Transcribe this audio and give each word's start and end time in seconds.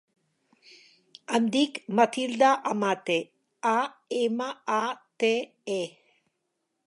Em 1.39 1.49
dic 1.55 1.77
Matilda 1.99 2.49
Amate: 2.71 3.17
a, 3.73 3.75
ema, 4.21 4.47
a, 4.79 4.83
te, 5.25 5.33
e. 5.77 5.81